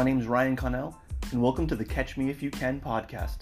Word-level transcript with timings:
My 0.00 0.04
name 0.04 0.18
is 0.18 0.26
Ryan 0.26 0.56
Connell, 0.56 0.96
and 1.30 1.42
welcome 1.42 1.66
to 1.66 1.76
the 1.76 1.84
Catch 1.84 2.16
Me 2.16 2.30
If 2.30 2.42
You 2.42 2.50
Can 2.50 2.80
podcast. 2.80 3.40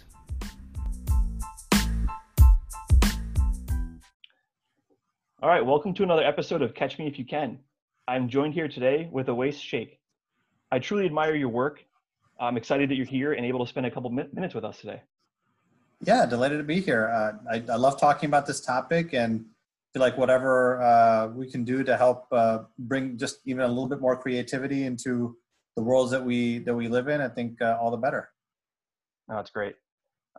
All 5.40 5.49
right, 5.49 5.65
welcome 5.65 5.94
to 5.94 6.03
another 6.03 6.24
episode 6.24 6.63
of 6.63 6.74
Catch 6.74 6.99
Me 6.99 7.06
If 7.06 7.17
You 7.17 7.24
Can. 7.24 7.60
I'm 8.08 8.29
joined 8.29 8.54
here 8.54 8.67
today 8.67 9.08
with 9.13 9.29
a 9.29 9.31
Awais 9.31 9.54
Sheikh. 9.54 10.01
I 10.72 10.81
truly 10.81 11.06
admire 11.06 11.37
your 11.37 11.49
work. 11.49 11.85
I'm 12.40 12.56
excited 12.56 12.90
that 12.90 12.97
you're 12.97 13.06
here 13.06 13.35
and 13.35 13.47
able 13.47 13.65
to 13.65 13.69
spend 13.69 13.87
a 13.87 13.90
couple 13.93 14.11
minutes 14.11 14.53
with 14.53 14.65
us 14.65 14.81
today. 14.81 15.01
Yeah, 16.01 16.27
delighted 16.27 16.59
to 16.59 16.65
be 16.65 16.80
here. 16.80 17.09
Uh, 17.09 17.55
I, 17.55 17.62
I, 17.73 17.77
love 17.77 18.01
talking 18.01 18.27
about 18.27 18.47
this 18.47 18.61
topic 18.61 19.15
and 19.15 19.45
feel 19.93 20.01
like 20.01 20.19
whatever 20.19 20.83
uh, 20.83 21.28
we 21.28 21.48
can 21.48 21.62
do 21.62 21.84
to 21.84 21.96
help 21.96 22.27
uh, 22.32 22.64
bring 22.80 23.16
just 23.16 23.42
even 23.45 23.62
a 23.62 23.68
little 23.68 23.86
bit 23.86 24.00
more 24.00 24.16
creativity 24.16 24.86
into 24.86 25.36
the 25.78 25.84
worlds 25.84 26.10
that 26.10 26.24
we 26.24 26.59
that 26.59 26.74
we 26.74 26.88
live 26.88 27.06
in, 27.06 27.20
I 27.20 27.28
think 27.28 27.62
uh, 27.62 27.78
all 27.80 27.92
the 27.92 27.96
better. 27.96 28.30
Oh, 29.30 29.37
that's 29.37 29.50
great. 29.50 29.77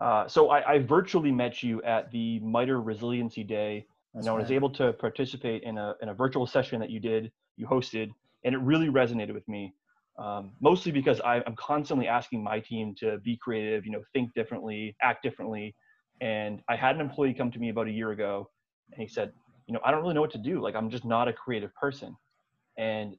Uh, 0.01 0.27
so 0.27 0.49
I, 0.49 0.73
I, 0.73 0.79
virtually 0.79 1.31
met 1.31 1.63
you 1.63 1.81
at 1.83 2.11
the 2.11 2.39
MITRE 2.39 2.81
Resiliency 2.81 3.45
Day 3.45 3.85
that's 4.13 4.25
and 4.25 4.33
I 4.33 4.37
was 4.37 4.51
able 4.51 4.69
to 4.71 4.91
participate 4.93 5.63
in 5.63 5.77
a, 5.77 5.93
in 6.01 6.09
a 6.09 6.13
virtual 6.13 6.45
session 6.45 6.79
that 6.81 6.89
you 6.89 6.99
did, 6.99 7.31
you 7.55 7.67
hosted, 7.67 8.09
and 8.43 8.53
it 8.53 8.57
really 8.57 8.87
resonated 8.87 9.33
with 9.33 9.47
me. 9.47 9.73
Um, 10.17 10.51
mostly 10.59 10.91
because 10.91 11.21
I, 11.21 11.41
I'm 11.47 11.55
constantly 11.57 12.07
asking 12.07 12.43
my 12.43 12.59
team 12.59 12.93
to 12.99 13.19
be 13.19 13.37
creative, 13.41 13.85
you 13.85 13.91
know, 13.91 14.01
think 14.13 14.33
differently, 14.33 14.95
act 15.01 15.23
differently. 15.23 15.73
And 16.19 16.61
I 16.67 16.75
had 16.75 16.95
an 16.95 17.01
employee 17.01 17.33
come 17.33 17.51
to 17.51 17.59
me 17.59 17.69
about 17.69 17.87
a 17.87 17.91
year 17.91 18.11
ago, 18.11 18.49
and 18.91 19.01
he 19.01 19.07
said, 19.07 19.31
you 19.67 19.73
know, 19.73 19.79
I 19.85 19.91
don't 19.91 20.01
really 20.01 20.15
know 20.15 20.21
what 20.21 20.31
to 20.31 20.37
do. 20.37 20.61
Like, 20.61 20.75
I'm 20.75 20.89
just 20.89 21.05
not 21.05 21.29
a 21.29 21.33
creative 21.33 21.73
person. 21.75 22.15
And 22.77 23.15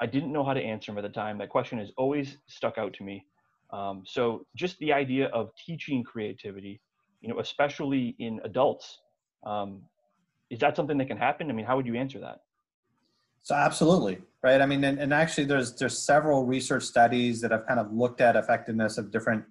I 0.00 0.06
didn't 0.06 0.32
know 0.32 0.44
how 0.44 0.54
to 0.54 0.60
answer 0.60 0.92
him 0.92 0.98
at 0.98 1.02
the 1.02 1.08
time. 1.08 1.38
That 1.38 1.48
question 1.48 1.78
has 1.78 1.90
always 1.96 2.38
stuck 2.46 2.78
out 2.78 2.92
to 2.94 3.04
me. 3.04 3.24
Um, 3.70 4.02
so, 4.06 4.46
just 4.54 4.78
the 4.78 4.92
idea 4.92 5.26
of 5.28 5.50
teaching 5.56 6.04
creativity, 6.04 6.80
you 7.20 7.28
know, 7.28 7.40
especially 7.40 8.14
in 8.18 8.40
adults, 8.44 9.00
um, 9.44 9.82
is 10.50 10.58
that 10.60 10.76
something 10.76 10.98
that 10.98 11.06
can 11.06 11.16
happen? 11.16 11.50
I 11.50 11.54
mean, 11.54 11.66
how 11.66 11.76
would 11.76 11.86
you 11.86 11.94
answer 11.94 12.20
that? 12.20 12.40
So 13.42 13.54
absolutely, 13.54 14.22
right? 14.42 14.62
I 14.62 14.66
mean, 14.66 14.82
and, 14.84 14.98
and 14.98 15.12
actually, 15.12 15.44
there's 15.44 15.74
there's 15.74 15.98
several 15.98 16.46
research 16.46 16.82
studies 16.84 17.42
that 17.42 17.50
have 17.50 17.66
kind 17.66 17.78
of 17.78 17.92
looked 17.92 18.22
at 18.22 18.36
effectiveness 18.36 18.96
of 18.96 19.10
different 19.10 19.44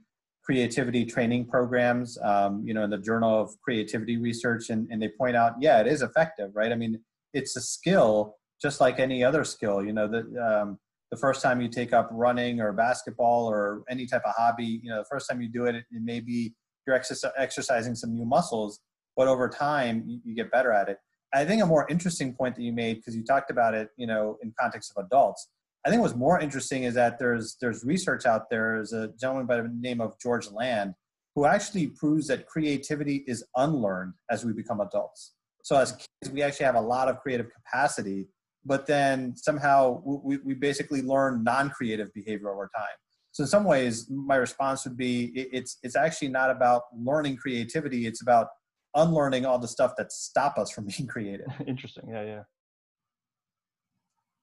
creativity 0.44 1.06
training 1.06 1.46
programs. 1.46 2.18
Um, 2.24 2.64
you 2.66 2.74
know, 2.74 2.84
in 2.84 2.90
the 2.90 2.98
Journal 2.98 3.40
of 3.40 3.52
Creativity 3.62 4.18
Research, 4.18 4.72
and, 4.72 4.88
and 4.92 5.00
they 5.00 5.10
point 5.10 5.36
out, 5.36 5.54
yeah, 5.60 5.80
it 5.80 5.86
is 5.86 6.02
effective, 6.02 6.50
right? 6.56 6.72
I 6.72 6.76
mean, 6.76 7.00
it's 7.34 7.56
a 7.56 7.62
skill 7.62 8.38
just 8.64 8.82
like 8.82 9.00
any 9.00 9.24
other 9.24 9.44
skill. 9.44 9.84
You 9.84 9.94
know, 9.94 10.08
that 10.08 10.26
um, 10.42 10.80
the 11.12 11.18
first 11.18 11.44
time 11.44 11.62
you 11.62 11.68
take 11.68 11.94
up 11.94 12.10
running 12.12 12.60
or 12.60 12.74
basketball 12.74 13.48
or 13.48 13.84
any 13.90 14.08
type 14.08 14.24
of 14.26 14.34
hobby, 14.36 14.80
you 14.82 14.90
know, 14.90 14.98
the 14.98 15.10
first 15.12 15.30
time 15.30 15.42
you 15.42 15.50
do 15.50 15.66
it, 15.66 15.76
it, 15.76 15.86
it 15.92 16.02
may 16.02 16.20
be 16.20 16.56
you're 16.88 17.00
exercising 17.38 17.96
some 17.96 18.16
new 18.16 18.26
muscles, 18.26 18.80
but 19.16 19.28
over 19.28 19.48
time 19.48 20.04
you, 20.08 20.20
you 20.26 20.36
get 20.36 20.52
better 20.52 20.72
at 20.72 20.90
it. 20.90 20.98
I 21.34 21.46
think 21.46 21.62
a 21.62 21.66
more 21.66 21.88
interesting 21.90 22.34
point 22.34 22.56
that 22.56 22.62
you 22.62 22.74
made 22.74 22.98
because 22.98 23.16
you 23.16 23.24
talked 23.24 23.50
about 23.50 23.74
it, 23.74 23.90
you 23.98 24.08
know, 24.08 24.38
in 24.42 24.54
context 24.60 24.92
of 24.96 25.06
adults. 25.06 25.50
I 25.86 25.90
think 25.90 26.02
what's 26.02 26.16
more 26.16 26.40
interesting 26.40 26.84
is 26.84 26.94
that 26.94 27.20
there's 27.20 27.58
there's 27.60 27.84
research 27.84 28.26
out 28.26 28.50
there. 28.50 28.76
There's 28.76 28.94
a 28.94 29.10
gentleman 29.20 29.46
by 29.46 29.58
the 29.58 29.70
name 29.80 30.00
of 30.00 30.18
George 30.20 30.50
Land 30.50 30.94
who 31.36 31.46
actually 31.46 31.88
proves 31.88 32.28
that 32.28 32.48
creativity 32.48 33.24
is 33.28 33.44
unlearned 33.56 34.14
as 34.30 34.46
we 34.46 34.54
become 34.54 34.80
adults. 34.80 35.34
So 35.64 35.76
as 35.78 35.94
kids, 35.94 36.32
we 36.32 36.44
actually 36.44 36.68
have 36.68 36.76
a 36.76 36.82
lot 36.82 37.08
of 37.08 37.20
creative 37.20 37.48
capacity, 37.52 38.28
but 38.66 38.86
then 38.88 39.36
somehow 39.36 40.02
we, 40.06 40.38
we 40.38 40.54
basically 40.54 41.02
learn 41.02 41.44
non-creative 41.44 42.14
behavior 42.14 42.50
over 42.50 42.70
time. 42.76 42.96
So 43.32 43.44
in 43.44 43.48
some 43.48 43.64
ways, 43.64 44.10
my 44.10 44.36
response 44.36 44.84
would 44.86 44.96
be 44.96 45.32
it's 45.36 45.78
it's 45.82 45.96
actually 45.96 46.28
not 46.28 46.52
about 46.52 46.84
learning 46.96 47.38
creativity. 47.38 48.06
It's 48.06 48.22
about 48.22 48.48
unlearning 48.96 49.46
all 49.46 49.58
the 49.58 49.68
stuff 49.68 49.94
that 49.98 50.12
stop 50.12 50.58
us 50.58 50.72
from 50.72 50.86
being 50.98 51.08
creative. 51.08 51.48
Interesting. 51.68 52.10
Yeah, 52.10 52.24
yeah. 52.24 52.44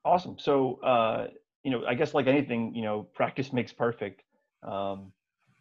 Awesome. 0.05 0.37
So, 0.39 0.81
uh, 0.83 1.29
you 1.63 1.71
know, 1.71 1.85
I 1.87 1.95
guess 1.95 2.15
like 2.15 2.27
anything, 2.27 2.75
you 2.75 2.83
know, 2.83 3.03
practice 3.15 3.53
makes 3.53 3.73
perfect. 3.73 4.23
Um, 4.67 5.13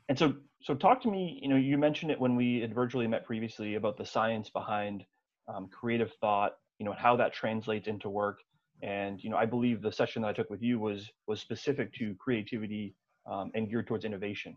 and 0.08 0.18
so, 0.18 0.34
so 0.62 0.74
talk 0.74 1.02
to 1.04 1.12
me. 1.12 1.40
You 1.42 1.50
know, 1.50 1.56
you 1.56 1.78
mentioned 1.78 2.12
it 2.12 2.20
when 2.20 2.36
we 2.36 2.60
had 2.60 2.74
virtually 2.74 3.08
met 3.08 3.26
previously 3.26 3.76
about 3.76 3.98
the 3.98 4.06
science 4.06 4.50
behind 4.50 5.06
um, 5.48 5.70
creative 5.72 6.12
thought. 6.20 6.54
You 6.80 6.86
know, 6.86 6.96
how 6.98 7.16
that 7.18 7.34
translates 7.34 7.88
into 7.88 8.10
work. 8.10 8.40
And 8.82 9.22
you 9.24 9.30
know, 9.30 9.38
I 9.38 9.46
believe 9.46 9.82
the 9.82 9.92
session 9.92 10.22
that 10.22 10.30
I 10.30 10.34
took 10.34 10.50
with 10.50 10.62
you 10.62 10.80
was 10.80 11.10
was 11.28 11.42
specific 11.42 11.94
to 11.96 12.16
creativity 12.16 12.96
um, 13.30 13.52
and 13.54 13.70
geared 13.70 13.88
towards 13.88 14.06
innovation. 14.06 14.56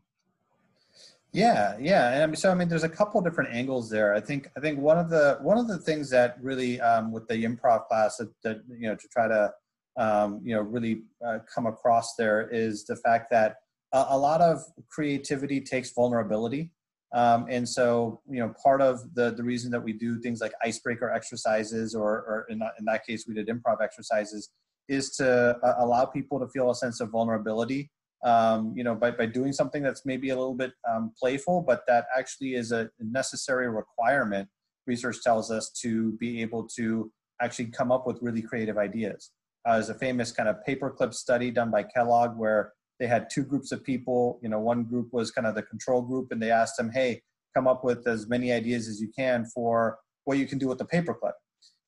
Yeah, 1.33 1.79
yeah, 1.81 2.13
and 2.13 2.23
I 2.23 2.27
mean, 2.27 2.37
so 2.37 2.51
I 2.51 2.55
mean, 2.55 2.69
there's 2.69 2.85
a 2.85 2.89
couple 2.89 3.21
different 3.23 3.55
angles 3.55 3.89
there. 3.89 4.15
I 4.15 4.21
think 4.21 4.51
I 4.57 4.61
think 4.61 4.79
one 4.79 4.99
of 4.99 5.09
the 5.09 5.39
one 5.41 5.57
of 5.57 5.67
the 5.67 5.79
things 5.79 6.11
that 6.11 6.37
really 6.43 6.79
um, 6.81 7.11
with 7.11 7.27
the 7.27 7.45
improv 7.45 7.89
class 7.89 8.19
that, 8.19 8.31
that 8.43 8.61
you 8.69 8.89
know 8.89 8.95
to 8.95 9.09
try 9.09 9.29
to 9.29 9.51
um, 9.97 10.41
you 10.45 10.55
know 10.55 10.61
really 10.61 11.03
uh, 11.27 11.39
come 11.53 11.67
across 11.67 12.17
there 12.17 12.49
is 12.51 12.85
the 12.85 12.97
fact 12.97 13.31
that 13.31 13.57
a, 13.95 14.07
a 14.11 14.19
lot 14.19 14.43
of 14.43 14.63
creativity 14.91 15.61
takes 15.61 15.91
vulnerability, 15.93 16.71
um, 17.15 17.47
and 17.49 17.69
so 17.69 18.21
you 18.29 18.41
know 18.41 18.55
part 18.63 18.81
of 18.81 19.01
the 19.15 19.33
the 19.33 19.43
reason 19.43 19.71
that 19.71 19.83
we 19.83 19.93
do 19.93 20.19
things 20.21 20.41
like 20.41 20.53
icebreaker 20.65 21.11
exercises 21.11 21.95
or 21.95 22.11
or 22.11 22.47
in 22.49 22.59
that, 22.59 22.73
in 22.79 22.85
that 22.85 23.05
case 23.07 23.25
we 23.27 23.35
did 23.35 23.49
improv 23.49 23.83
exercises 23.83 24.51
is 24.89 25.11
to 25.11 25.57
uh, 25.63 25.75
allow 25.79 26.05
people 26.05 26.41
to 26.41 26.49
feel 26.49 26.71
a 26.71 26.75
sense 26.75 27.01
of 27.01 27.11
vulnerability 27.11 27.91
um, 28.25 28.73
you 28.77 28.85
know, 28.85 28.95
by, 28.95 29.11
by 29.11 29.27
doing 29.27 29.53
something 29.53 29.83
that's 29.83 30.07
maybe 30.07 30.31
a 30.31 30.37
little 30.37 30.55
bit 30.55 30.73
um, 30.89 31.13
playful, 31.19 31.61
but 31.61 31.83
that 31.89 32.07
actually 32.17 32.55
is 32.55 32.73
a 32.73 32.89
necessary 33.01 33.69
requirement, 33.69 34.49
research 34.87 35.23
tells 35.23 35.51
us, 35.51 35.71
to 35.83 36.13
be 36.13 36.41
able 36.41 36.69
to 36.77 37.11
actually 37.41 37.67
come 37.67 37.91
up 37.91 38.07
with 38.07 38.19
really 38.23 38.43
creative 38.43 38.79
ideas. 38.79 39.31
Uh, 39.67 39.75
there's 39.75 39.89
a 39.89 39.95
famous 39.95 40.31
kind 40.31 40.49
of 40.49 40.57
paperclip 40.67 41.13
study 41.15 41.51
done 41.51 41.71
by 41.71 41.83
Kellogg 41.83 42.37
where 42.37 42.73
they 43.03 43.09
had 43.09 43.29
two 43.29 43.43
groups 43.43 43.73
of 43.73 43.83
people. 43.83 44.39
You 44.45 44.49
know, 44.49 44.61
one 44.61 44.85
group 44.85 45.13
was 45.13 45.33
kind 45.33 45.45
of 45.45 45.57
the 45.57 45.65
control 45.65 46.03
group, 46.03 46.31
and 46.31 46.41
they 46.41 46.53
asked 46.53 46.77
them, 46.77 46.89
hey, 46.89 47.21
come 47.53 47.67
up 47.67 47.83
with 47.83 48.07
as 48.07 48.29
many 48.29 48.53
ideas 48.53 48.87
as 48.87 49.01
you 49.01 49.09
can 49.09 49.45
for 49.45 49.99
what 50.23 50.39
you 50.39 50.47
can 50.47 50.57
do 50.57 50.69
with 50.69 50.79
the 50.79 50.85
paperclip. 50.85 51.33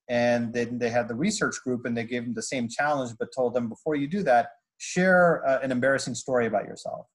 And 0.08 0.52
then 0.52 0.76
they 0.76 0.90
had 0.90 1.06
the 1.06 1.14
research 1.14 1.54
group, 1.62 1.86
and 1.86 1.96
they 1.96 2.02
gave 2.02 2.24
them 2.24 2.34
the 2.34 2.42
same 2.42 2.68
challenge, 2.68 3.12
but 3.16 3.28
told 3.32 3.54
them, 3.54 3.68
before 3.68 3.94
you 3.94 4.08
do 4.08 4.24
that, 4.24 4.48
share 4.78 5.46
uh, 5.46 5.60
an 5.62 5.70
embarrassing 5.70 6.16
story 6.16 6.46
about 6.46 6.64
yourself. 6.64 7.06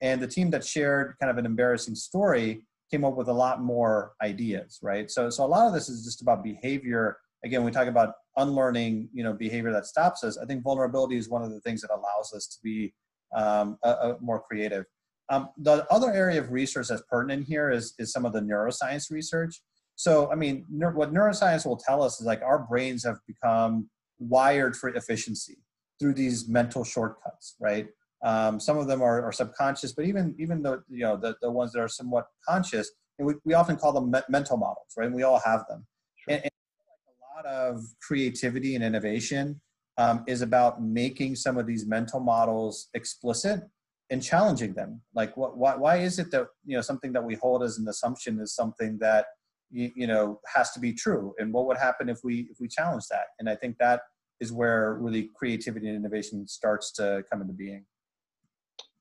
And 0.00 0.22
the 0.22 0.28
team 0.28 0.50
that 0.50 0.64
shared 0.64 1.16
kind 1.20 1.28
of 1.28 1.36
an 1.36 1.44
embarrassing 1.44 1.96
story 1.96 2.62
came 2.88 3.04
up 3.04 3.16
with 3.16 3.26
a 3.26 3.32
lot 3.32 3.60
more 3.60 4.12
ideas, 4.22 4.78
right? 4.80 5.10
So, 5.10 5.28
so 5.28 5.44
a 5.44 5.46
lot 5.46 5.66
of 5.66 5.74
this 5.74 5.88
is 5.88 6.04
just 6.04 6.22
about 6.22 6.44
behavior. 6.44 7.16
Again, 7.44 7.64
we 7.64 7.72
talk 7.72 7.88
about 7.88 8.14
unlearning, 8.36 9.08
you 9.12 9.24
know, 9.24 9.32
behavior 9.32 9.72
that 9.72 9.86
stops 9.86 10.22
us. 10.22 10.38
I 10.38 10.46
think 10.46 10.62
vulnerability 10.62 11.16
is 11.16 11.28
one 11.28 11.42
of 11.42 11.50
the 11.50 11.60
things 11.62 11.80
that 11.80 11.90
allows 11.90 12.32
us 12.32 12.46
to 12.46 12.56
be 12.62 12.94
um, 13.34 13.78
a 13.82 14.14
more 14.20 14.40
creative. 14.40 14.84
Um, 15.30 15.50
the 15.56 15.86
other 15.92 16.12
area 16.12 16.40
of 16.40 16.50
research 16.50 16.88
that's 16.88 17.02
pertinent 17.08 17.46
here 17.46 17.70
is, 17.70 17.94
is 17.98 18.12
some 18.12 18.24
of 18.24 18.32
the 18.32 18.40
neuroscience 18.40 19.10
research. 19.10 19.60
So, 19.94 20.30
I 20.32 20.34
mean, 20.34 20.64
what 20.70 21.12
neuroscience 21.12 21.64
will 21.64 21.76
tell 21.76 22.02
us 22.02 22.20
is 22.20 22.26
like 22.26 22.42
our 22.42 22.58
brains 22.58 23.04
have 23.04 23.18
become 23.26 23.88
wired 24.18 24.76
for 24.76 24.88
efficiency 24.90 25.58
through 26.00 26.14
these 26.14 26.48
mental 26.48 26.82
shortcuts, 26.84 27.56
right? 27.60 27.86
Um, 28.24 28.58
some 28.58 28.76
of 28.76 28.86
them 28.86 29.02
are, 29.02 29.22
are, 29.22 29.32
subconscious, 29.32 29.92
but 29.92 30.04
even 30.04 30.34
even 30.38 30.62
the 30.62 30.82
you 30.90 31.04
know 31.04 31.16
the, 31.16 31.36
the 31.40 31.50
ones 31.50 31.72
that 31.72 31.80
are 31.80 31.88
somewhat 31.88 32.26
conscious, 32.46 32.90
we, 33.18 33.34
we 33.44 33.54
often 33.54 33.76
call 33.76 33.92
them 33.92 34.10
me- 34.10 34.20
mental 34.28 34.58
models, 34.58 34.88
right? 34.96 35.06
And 35.06 35.14
we 35.14 35.22
all 35.22 35.40
have 35.44 35.64
them. 35.68 35.86
Sure. 36.16 36.34
And, 36.34 36.44
and, 36.44 36.50
a 36.52 37.48
lot 37.48 37.54
of 37.54 37.80
creativity 38.06 38.74
and 38.74 38.84
innovation 38.84 39.60
um, 40.00 40.24
is 40.26 40.40
about 40.40 40.82
making 40.82 41.36
some 41.36 41.58
of 41.58 41.66
these 41.66 41.86
mental 41.86 42.20
models 42.20 42.88
explicit 42.94 43.60
and 44.08 44.22
challenging 44.22 44.72
them. 44.72 45.02
Like, 45.14 45.36
what, 45.36 45.58
why, 45.58 45.76
why 45.76 45.96
is 45.98 46.18
it 46.18 46.30
that 46.30 46.46
you 46.64 46.74
know 46.76 46.80
something 46.80 47.12
that 47.12 47.22
we 47.22 47.34
hold 47.34 47.62
as 47.62 47.78
an 47.78 47.86
assumption 47.86 48.40
is 48.40 48.54
something 48.54 48.98
that 49.00 49.26
you, 49.70 49.90
you 49.94 50.06
know 50.06 50.40
has 50.54 50.72
to 50.72 50.80
be 50.80 50.92
true, 50.94 51.34
and 51.38 51.52
what 51.52 51.66
would 51.66 51.76
happen 51.76 52.08
if 52.08 52.20
we 52.24 52.48
if 52.50 52.56
we 52.58 52.66
challenge 52.66 53.04
that? 53.10 53.26
And 53.38 53.48
I 53.48 53.54
think 53.54 53.76
that 53.78 54.00
is 54.40 54.52
where 54.52 54.94
really 54.94 55.28
creativity 55.36 55.86
and 55.88 55.96
innovation 55.96 56.48
starts 56.48 56.92
to 56.92 57.22
come 57.30 57.42
into 57.42 57.52
being. 57.52 57.84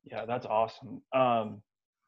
Yeah, 0.04 0.26
that's 0.26 0.46
awesome. 0.46 1.02
Um, 1.14 1.62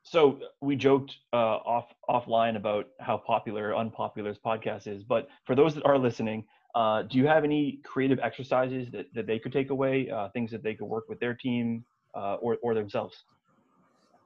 so 0.04 0.40
we 0.60 0.76
joked 0.76 1.16
uh, 1.32 1.60
off 1.76 1.94
offline 2.10 2.58
about 2.58 2.88
how 3.00 3.18
popular 3.18 3.74
unpopular 3.76 4.32
this 4.32 4.40
podcast 4.46 4.86
is, 4.88 5.04
but 5.04 5.30
for 5.46 5.56
those 5.56 5.76
that 5.76 5.86
are 5.86 5.98
listening, 5.98 6.44
uh, 6.76 7.04
do 7.04 7.18
you 7.18 7.28
have 7.28 7.44
any 7.44 7.80
creative 7.84 8.20
exercises 8.20 8.88
that, 8.92 9.14
that 9.14 9.28
they 9.28 9.40
could 9.40 9.52
take 9.52 9.70
away, 9.70 10.10
uh, 10.10 10.30
things 10.30 10.52
that 10.52 10.64
they 10.64 10.74
could 10.74 10.86
work 10.86 11.10
with 11.10 11.20
their 11.20 11.34
team 11.34 11.84
uh, 12.16 12.36
or, 12.36 12.58
or 12.64 12.74
themselves? 12.74 13.26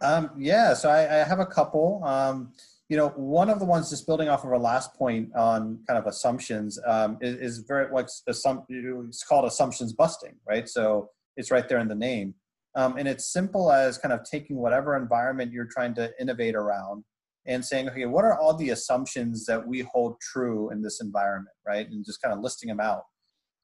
Um, 0.01 0.31
yeah, 0.38 0.74
so 0.74 0.89
I, 0.89 1.21
I, 1.21 1.24
have 1.24 1.39
a 1.39 1.45
couple. 1.45 2.03
Um, 2.03 2.51
you 2.89 2.97
know, 2.97 3.09
one 3.15 3.50
of 3.50 3.59
the 3.59 3.65
ones 3.65 3.89
just 3.89 4.06
building 4.06 4.30
off 4.30 4.44
of 4.44 4.51
our 4.51 4.59
last 4.59 4.94
point 4.94 5.33
on 5.36 5.80
kind 5.88 5.97
of 5.97 6.06
assumptions 6.06 6.77
um, 6.86 7.18
is, 7.21 7.36
is, 7.38 7.59
very 7.59 7.92
like 7.92 8.07
it's 8.27 9.24
called 9.24 9.45
assumptions 9.45 9.94
busting, 9.94 10.36
right? 10.48 10.68
So 10.69 11.09
it's 11.38 11.50
right 11.50 11.68
there 11.68 11.80
in 11.80 11.88
the 11.88 11.95
name. 11.95 12.36
Um, 12.75 12.98
and 12.98 13.07
it's 13.07 13.31
simple 13.31 13.71
as 13.71 13.98
kind 13.98 14.13
of 14.13 14.24
taking 14.30 14.57
whatever 14.57 14.98
environment 14.98 15.51
you're 15.51 15.69
trying 15.71 15.95
to 15.95 16.12
innovate 16.19 16.56
around 16.56 17.06
and 17.47 17.63
saying, 17.63 17.89
okay, 17.89 18.06
what 18.06 18.25
are 18.25 18.38
all 18.39 18.56
the 18.56 18.71
assumptions 18.71 19.45
that 19.45 19.65
we 19.65 19.81
hold 19.81 20.19
true 20.19 20.71
in 20.71 20.81
this 20.81 21.01
environment, 21.01 21.56
right? 21.65 21.88
And 21.89 22.06
just 22.06 22.21
kind 22.21 22.33
of 22.33 22.42
listing 22.42 22.69
them 22.69 22.80
out. 22.80 23.03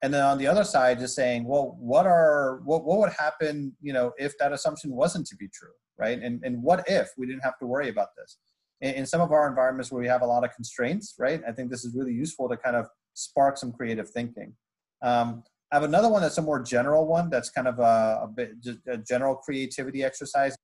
And 0.02 0.12
then 0.12 0.22
on 0.22 0.38
the 0.38 0.46
other 0.46 0.64
side, 0.64 0.98
just 0.98 1.14
saying, 1.14 1.44
well, 1.44 1.76
what 1.78 2.06
are 2.06 2.60
what 2.64 2.84
what 2.84 2.98
would 2.98 3.12
happen, 3.12 3.76
you 3.80 3.92
know, 3.92 4.12
if 4.18 4.36
that 4.38 4.52
assumption 4.52 4.92
wasn't 4.92 5.26
to 5.28 5.36
be 5.36 5.48
true, 5.48 5.72
right? 5.96 6.20
And 6.20 6.42
and 6.44 6.62
what 6.62 6.84
if 6.88 7.10
we 7.16 7.26
didn't 7.26 7.44
have 7.44 7.58
to 7.60 7.66
worry 7.66 7.88
about 7.88 8.08
this? 8.16 8.38
In, 8.80 8.94
in 8.94 9.06
some 9.06 9.20
of 9.20 9.30
our 9.30 9.48
environments 9.48 9.92
where 9.92 10.02
we 10.02 10.08
have 10.08 10.22
a 10.22 10.26
lot 10.26 10.44
of 10.44 10.52
constraints, 10.54 11.14
right? 11.18 11.40
I 11.46 11.52
think 11.52 11.70
this 11.70 11.84
is 11.84 11.94
really 11.94 12.12
useful 12.12 12.48
to 12.48 12.56
kind 12.56 12.74
of 12.74 12.86
spark 13.14 13.56
some 13.56 13.72
creative 13.72 14.10
thinking. 14.10 14.54
Um, 15.02 15.44
I 15.70 15.76
have 15.76 15.84
another 15.84 16.08
one 16.08 16.20
that's 16.20 16.38
a 16.38 16.42
more 16.42 16.60
general 16.62 17.06
one. 17.06 17.30
That's 17.30 17.50
kind 17.50 17.68
of 17.68 17.78
a, 17.78 18.22
a 18.24 18.28
bit 18.28 18.50
a 18.88 18.98
general 18.98 19.36
creativity 19.36 20.02
exercise. 20.02 20.56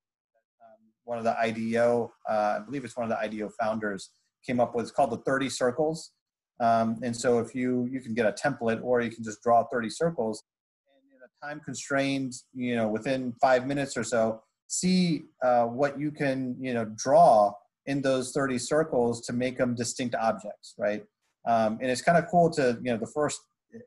One 1.09 1.17
of 1.17 1.25
the 1.25 1.39
IDEO, 1.41 2.13
uh, 2.29 2.33
I 2.33 2.59
believe 2.67 2.85
it's 2.85 2.95
one 2.95 3.05
of 3.05 3.09
the 3.09 3.19
IDEO 3.19 3.49
founders, 3.59 4.11
came 4.47 4.61
up 4.61 4.75
with. 4.75 4.83
It's 4.83 4.93
called 4.93 5.11
the 5.11 5.23
30 5.25 5.49
circles. 5.49 6.13
Um, 6.61 6.99
and 7.03 7.17
so 7.17 7.39
if 7.39 7.55
you 7.55 7.89
you 7.91 8.01
can 8.01 8.13
get 8.13 8.27
a 8.27 8.33
template 8.33 8.83
or 8.83 9.01
you 9.01 9.11
can 9.11 9.25
just 9.25 9.43
draw 9.43 9.65
30 9.73 9.89
circles, 9.89 10.45
and 10.87 11.11
in 11.11 11.21
a 11.25 11.47
time 11.47 11.61
constrained, 11.65 12.35
you 12.53 12.77
know, 12.77 12.89
within 12.89 13.33
five 13.41 13.67
minutes 13.67 13.97
or 13.97 14.05
so, 14.05 14.43
see 14.67 15.23
uh, 15.43 15.65
what 15.65 15.99
you 15.99 16.11
can 16.11 16.55
you 16.61 16.75
know 16.75 16.85
draw 16.97 17.53
in 17.87 18.03
those 18.03 18.33
30 18.33 18.59
circles 18.59 19.25
to 19.27 19.33
make 19.33 19.57
them 19.57 19.75
distinct 19.75 20.15
objects, 20.15 20.75
right? 20.77 21.05
Um, 21.49 21.79
and 21.81 21.91
it's 21.91 22.03
kind 22.03 22.19
of 22.19 22.27
cool 22.31 22.51
to 22.51 22.79
you 22.83 22.93
know 22.93 22.99
the 22.99 23.13
first 23.15 23.41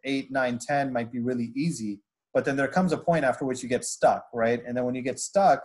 eight, 0.06 0.32
nine, 0.32 0.58
ten 0.58 0.92
might 0.92 1.12
be 1.12 1.20
really 1.20 1.52
easy. 1.56 2.00
But 2.34 2.46
then 2.46 2.56
there 2.56 2.68
comes 2.68 2.94
a 2.94 2.98
point 2.98 3.26
after 3.26 3.46
which 3.46 3.62
you 3.62 3.70
get 3.70 3.86
stuck, 3.86 4.26
right? 4.34 4.64
And 4.66 4.76
then 4.76 4.86
when 4.86 4.96
you 4.96 5.04
get 5.04 5.20
stuck, 5.20 5.62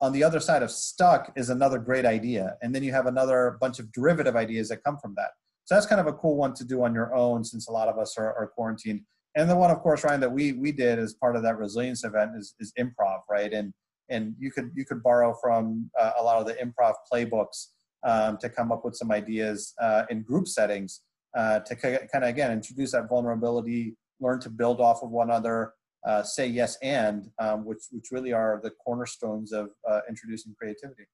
on 0.00 0.12
the 0.12 0.22
other 0.22 0.40
side 0.40 0.62
of 0.62 0.70
stuck 0.70 1.32
is 1.36 1.50
another 1.50 1.78
great 1.78 2.04
idea. 2.04 2.56
And 2.62 2.74
then 2.74 2.82
you 2.82 2.92
have 2.92 3.06
another 3.06 3.56
bunch 3.60 3.78
of 3.78 3.90
derivative 3.92 4.36
ideas 4.36 4.68
that 4.68 4.84
come 4.84 4.98
from 4.98 5.14
that. 5.16 5.30
So 5.64 5.74
that's 5.74 5.86
kind 5.86 6.00
of 6.00 6.06
a 6.06 6.12
cool 6.12 6.36
one 6.36 6.54
to 6.54 6.64
do 6.64 6.84
on 6.84 6.94
your 6.94 7.14
own 7.14 7.44
since 7.44 7.68
a 7.68 7.72
lot 7.72 7.88
of 7.88 7.98
us 7.98 8.16
are, 8.18 8.34
are 8.34 8.52
quarantined. 8.54 9.00
And 9.34 9.50
the 9.50 9.56
one, 9.56 9.70
of 9.70 9.80
course, 9.80 10.04
Ryan, 10.04 10.20
that 10.20 10.32
we 10.32 10.52
we 10.52 10.72
did 10.72 10.98
as 10.98 11.14
part 11.14 11.36
of 11.36 11.42
that 11.42 11.58
resilience 11.58 12.04
event 12.04 12.32
is, 12.36 12.54
is 12.58 12.72
improv, 12.78 13.20
right? 13.28 13.52
And 13.52 13.72
and 14.08 14.34
you 14.38 14.50
could 14.50 14.70
you 14.74 14.84
could 14.84 15.02
borrow 15.02 15.34
from 15.42 15.90
uh, 15.98 16.12
a 16.18 16.22
lot 16.22 16.40
of 16.40 16.46
the 16.46 16.54
improv 16.54 16.94
playbooks 17.12 17.66
um, 18.06 18.38
to 18.38 18.48
come 18.48 18.72
up 18.72 18.84
with 18.84 18.94
some 18.94 19.10
ideas 19.10 19.74
uh, 19.80 20.04
in 20.08 20.22
group 20.22 20.46
settings 20.48 21.02
uh, 21.36 21.60
to 21.60 21.76
kind 21.76 21.98
of 22.14 22.22
again 22.22 22.52
introduce 22.52 22.92
that 22.92 23.08
vulnerability, 23.08 23.96
learn 24.20 24.40
to 24.40 24.50
build 24.50 24.80
off 24.80 25.02
of 25.02 25.10
one 25.10 25.28
another, 25.28 25.72
uh, 26.06 26.22
say 26.22 26.46
yes 26.46 26.78
and, 26.82 27.30
um, 27.38 27.64
which 27.64 27.82
which 27.90 28.06
really 28.10 28.32
are 28.32 28.60
the 28.62 28.70
cornerstones 28.84 29.52
of 29.52 29.70
uh, 29.88 30.00
introducing 30.08 30.54
creativity. 30.58 31.04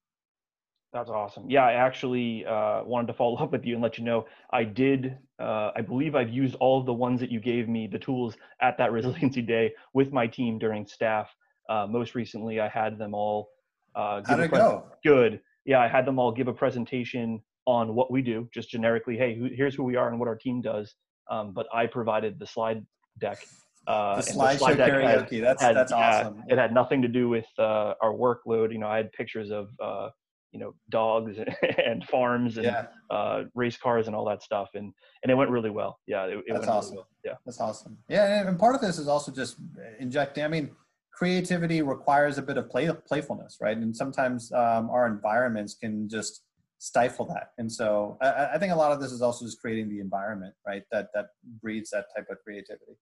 That's 0.93 1.09
awesome. 1.09 1.49
Yeah, 1.49 1.65
I 1.65 1.73
actually 1.73 2.45
uh, 2.45 2.85
wanted 2.85 3.07
to 3.07 3.15
follow 3.15 3.37
up 3.43 3.53
with 3.53 3.65
you 3.65 3.75
and 3.75 3.83
let 3.83 3.99
you 3.99 4.05
know 4.05 4.27
I 4.53 4.65
did. 4.65 5.17
Uh, 5.41 5.71
I 5.75 5.81
believe 5.81 6.15
I've 6.15 6.29
used 6.29 6.55
all 6.57 6.79
of 6.79 6.87
the 6.87 6.93
ones 6.93 7.21
that 7.21 7.31
you 7.31 7.41
gave 7.41 7.69
me, 7.69 7.87
the 7.87 7.99
tools 7.99 8.37
at 8.61 8.77
that 8.79 8.93
resiliency 8.99 9.43
day 9.43 9.73
with 9.95 10.13
my 10.13 10.27
team 10.27 10.59
during 10.59 10.87
staff. 10.87 11.35
Uh, 11.69 11.87
most 11.89 12.15
recently, 12.15 12.61
I 12.61 12.69
had 12.69 12.99
them 12.99 13.15
all. 13.15 13.49
Uh, 13.95 14.21
How'd 14.27 14.41
it 14.41 14.51
go? 14.51 14.85
Good. 15.05 15.41
Yeah, 15.65 15.81
I 15.81 15.89
had 15.89 16.05
them 16.05 16.19
all 16.19 16.33
give 16.33 16.49
a 16.49 16.53
presentation 16.53 17.41
on 17.67 17.95
what 17.95 18.11
we 18.11 18.21
do, 18.21 18.49
just 18.53 18.69
generically, 18.69 19.17
hey, 19.17 19.37
who, 19.37 19.49
here's 19.55 19.75
who 19.75 19.85
we 19.85 19.97
are 19.97 20.09
and 20.09 20.19
what 20.19 20.29
our 20.29 20.37
team 20.37 20.61
does. 20.61 20.95
Um, 21.31 21.53
but 21.53 21.67
I 21.73 21.87
provided 21.87 22.39
the 22.39 22.47
slide 22.47 22.85
deck. 23.19 23.39
Uh, 23.87 24.17
the 24.17 24.23
slideshow 24.23 24.59
slide 24.59 24.79
karaoke. 24.79 25.35
Had, 25.37 25.45
that's 25.45 25.63
had, 25.63 25.77
that's 25.77 25.93
awesome. 25.93 26.45
it 26.49 26.59
had 26.59 26.73
nothing 26.73 27.03
to 27.03 27.09
do 27.09 27.29
with 27.29 27.47
uh, 27.59 27.95
our 28.01 28.13
workload. 28.13 28.73
You 28.73 28.79
know, 28.79 28.87
I 28.87 28.97
had 28.97 29.13
pictures 29.13 29.51
of 29.51 29.69
uh, 29.83 30.11
you 30.53 30.61
know 30.61 30.75
dogs 30.91 31.37
and 31.85 32.05
farms 32.05 32.59
and 32.59 32.67
yeah. 32.67 32.87
uh, 33.11 33.45
race 33.55 33.77
cars 33.77 34.07
and 34.07 34.15
all 34.15 34.25
that 34.27 34.43
stuff, 34.43 34.71
and 34.75 34.93
and 35.23 35.33
it 35.33 35.35
went 35.35 35.51
really 35.51 35.71
well. 35.71 35.99
Yeah, 36.07 36.27
it, 36.27 36.39
it 36.39 36.45
that's 36.53 36.69
awesome. 36.69 36.93
Really 36.93 36.99
well. 36.99 37.09
Yeah, 37.25 37.35
that's 37.45 37.61
awesome. 37.61 37.99
Yeah, 38.09 38.49
and 38.49 38.59
part 38.59 38.75
of 38.75 38.81
this 38.81 38.99
is 38.99 39.09
also 39.09 39.33
just 39.33 39.57
injecting. 39.99 40.45
I 40.45 40.49
mean, 40.49 40.71
creativity 41.13 41.83
requires 41.83 42.39
a 42.39 42.43
bit 42.43 42.59
of 42.59 42.71
play 42.71 42.91
playfulness, 43.07 43.59
right? 43.61 43.77
And 43.77 43.97
sometimes 43.97 44.53
um, 44.53 44.91
our 44.91 45.07
environments 45.07 45.75
can 45.75 46.09
just 46.09 46.43
stifle 46.79 47.25
that. 47.27 47.53
And 47.59 47.71
so 47.71 48.19
I, 48.21 48.55
I, 48.55 48.59
think 48.59 48.73
a 48.73 48.77
lot 48.77 48.91
of 48.91 49.01
this 49.01 49.13
is 49.13 49.23
also 49.23 49.45
just 49.45 49.61
creating 49.61 49.89
the 49.89 50.01
environment, 50.01 50.53
right? 50.67 50.83
That 50.91 51.11
that 51.15 51.27
breeds 51.63 51.91
that 51.91 52.07
type 52.17 52.27
of 52.29 52.39
creativity. 52.45 52.99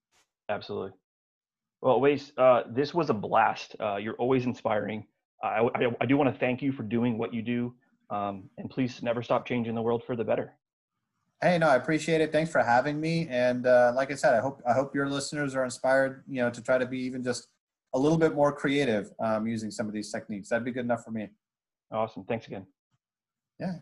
Absolutely. 0.49 0.91
Well, 1.81 1.99
Wais, 1.99 2.31
uh, 2.37 2.63
this 2.69 2.93
was 2.93 3.09
a 3.09 3.13
blast. 3.13 3.75
Uh, 3.79 3.95
you're 3.97 4.15
always 4.15 4.45
inspiring. 4.45 5.05
I, 5.43 5.67
I, 5.73 5.91
I 6.01 6.05
do 6.05 6.17
want 6.17 6.31
to 6.31 6.39
thank 6.39 6.61
you 6.61 6.71
for 6.71 6.83
doing 6.83 7.17
what 7.17 7.33
you 7.33 7.41
do, 7.41 7.73
um, 8.11 8.49
and 8.57 8.69
please 8.69 9.01
never 9.01 9.23
stop 9.23 9.47
changing 9.47 9.73
the 9.73 9.81
world 9.81 10.03
for 10.05 10.15
the 10.15 10.23
better. 10.23 10.53
Hey, 11.41 11.57
no, 11.57 11.67
I 11.67 11.75
appreciate 11.75 12.21
it. 12.21 12.31
Thanks 12.31 12.51
for 12.51 12.61
having 12.61 13.01
me. 13.01 13.27
And 13.31 13.65
uh, 13.65 13.93
like 13.95 14.11
I 14.11 14.15
said, 14.15 14.35
I 14.35 14.41
hope 14.41 14.61
I 14.69 14.73
hope 14.73 14.93
your 14.93 15.09
listeners 15.09 15.55
are 15.55 15.63
inspired. 15.63 16.23
You 16.27 16.43
know, 16.43 16.51
to 16.51 16.61
try 16.61 16.77
to 16.77 16.85
be 16.85 16.99
even 16.99 17.23
just 17.23 17.47
a 17.95 17.99
little 17.99 18.17
bit 18.17 18.35
more 18.35 18.53
creative 18.53 19.11
um, 19.19 19.47
using 19.47 19.71
some 19.71 19.87
of 19.87 19.93
these 19.93 20.11
techniques. 20.11 20.49
That'd 20.49 20.65
be 20.65 20.71
good 20.71 20.85
enough 20.85 21.03
for 21.03 21.09
me. 21.09 21.29
Awesome. 21.91 22.23
Thanks 22.25 22.45
again. 22.45 22.67
Yeah. 23.59 23.79